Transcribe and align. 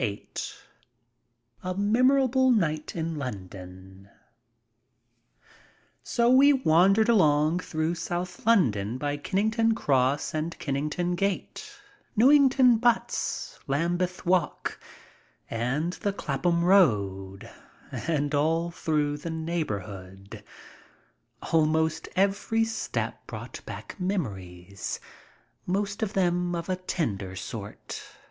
VIII 0.01 0.29
A 1.61 1.75
MEMORABLE 1.75 2.49
NIGHT 2.49 2.95
IN 2.95 3.17
LONDON 3.17 4.09
SO 6.01 6.27
we 6.27 6.51
wandered 6.53 7.07
along 7.07 7.59
through 7.59 7.93
South 7.93 8.43
London 8.47 8.97
by 8.97 9.15
Kenn 9.15 9.51
ington 9.51 9.75
Cross 9.75 10.33
and 10.33 10.57
Kennington 10.57 11.13
Gate, 11.13 11.71
Newington 12.15 12.77
Butts, 12.77 13.59
Lambeth 13.67 14.25
Walk, 14.25 14.79
and 15.51 15.93
the 15.93 16.13
Clapham 16.13 16.63
Road, 16.63 17.47
and 17.91 18.33
all 18.33 18.71
through 18.71 19.17
the 19.17 19.29
neighborhood. 19.29 20.43
Almost 21.53 22.09
every 22.15 22.63
step 22.63 23.27
brought 23.27 23.61
back 23.67 23.99
memories, 23.99 24.99
most 25.67 26.01
of 26.01 26.13
them 26.13 26.55
of 26.55 26.69
a 26.69 26.75
tender 26.77 27.35
sort. 27.35 28.01